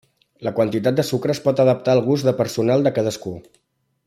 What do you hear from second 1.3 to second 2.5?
es pot adaptar al gust de